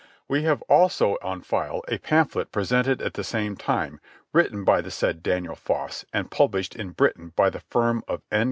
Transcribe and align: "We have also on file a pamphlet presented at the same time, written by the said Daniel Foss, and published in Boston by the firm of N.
"We 0.27 0.41
have 0.45 0.63
also 0.63 1.17
on 1.21 1.41
file 1.41 1.83
a 1.87 1.99
pamphlet 1.99 2.51
presented 2.51 3.03
at 3.03 3.13
the 3.13 3.23
same 3.23 3.55
time, 3.55 4.01
written 4.33 4.63
by 4.63 4.81
the 4.81 4.89
said 4.89 5.21
Daniel 5.21 5.53
Foss, 5.53 6.05
and 6.11 6.31
published 6.31 6.75
in 6.75 6.93
Boston 6.93 7.33
by 7.35 7.51
the 7.51 7.59
firm 7.59 8.03
of 8.07 8.23
N. 8.31 8.39